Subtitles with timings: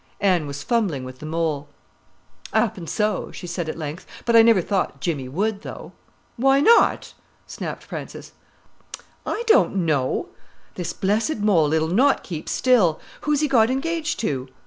[0.19, 1.69] Anne was fumbling with the mole.
[2.53, 5.91] "'Appen so," she said at length; "but I never thought Jimmy would, though."
[6.37, 7.13] "Why not?"
[7.45, 8.31] snapped Frances.
[9.27, 14.47] "I don't know—this blessed mole, it'll not keep still!—who's he got engaged to?"